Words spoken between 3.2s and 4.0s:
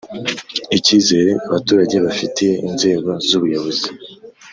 z ubuyobozi